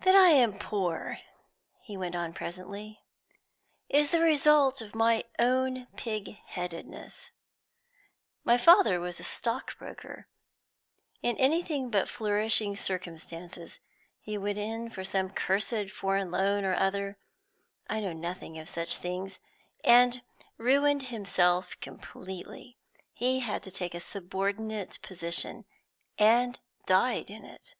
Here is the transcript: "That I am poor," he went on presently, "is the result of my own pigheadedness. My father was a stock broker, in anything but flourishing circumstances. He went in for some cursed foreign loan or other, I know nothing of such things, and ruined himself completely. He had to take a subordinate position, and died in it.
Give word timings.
"That 0.00 0.14
I 0.14 0.30
am 0.30 0.58
poor," 0.58 1.18
he 1.82 1.94
went 1.94 2.14
on 2.14 2.32
presently, 2.32 3.02
"is 3.90 4.08
the 4.08 4.22
result 4.22 4.80
of 4.80 4.94
my 4.94 5.24
own 5.38 5.88
pigheadedness. 5.94 7.32
My 8.44 8.56
father 8.56 8.98
was 8.98 9.20
a 9.20 9.24
stock 9.24 9.76
broker, 9.78 10.26
in 11.20 11.36
anything 11.36 11.90
but 11.90 12.08
flourishing 12.08 12.76
circumstances. 12.76 13.78
He 14.22 14.38
went 14.38 14.56
in 14.56 14.88
for 14.88 15.04
some 15.04 15.28
cursed 15.28 15.90
foreign 15.90 16.30
loan 16.30 16.64
or 16.64 16.74
other, 16.74 17.18
I 17.90 18.00
know 18.00 18.14
nothing 18.14 18.58
of 18.58 18.70
such 18.70 18.96
things, 18.96 19.38
and 19.84 20.22
ruined 20.56 21.08
himself 21.08 21.78
completely. 21.80 22.78
He 23.12 23.40
had 23.40 23.62
to 23.64 23.70
take 23.70 23.94
a 23.94 24.00
subordinate 24.00 24.98
position, 25.02 25.66
and 26.16 26.58
died 26.86 27.28
in 27.28 27.44
it. 27.44 27.74